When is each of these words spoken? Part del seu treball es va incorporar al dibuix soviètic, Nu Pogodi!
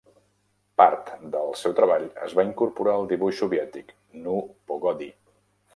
Part 0.81 1.11
del 1.35 1.53
seu 1.61 1.75
treball 1.81 2.07
es 2.29 2.35
va 2.41 2.47
incorporar 2.49 2.97
al 3.01 3.07
dibuix 3.13 3.45
soviètic, 3.45 3.95
Nu 4.25 4.43
Pogodi! 4.73 5.15